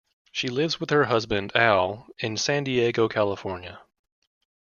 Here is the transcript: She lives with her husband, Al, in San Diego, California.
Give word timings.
She 0.31 0.47
lives 0.47 0.79
with 0.79 0.89
her 0.89 1.03
husband, 1.03 1.51
Al, 1.55 2.07
in 2.17 2.35
San 2.35 2.63
Diego, 2.63 3.07
California. 3.07 3.81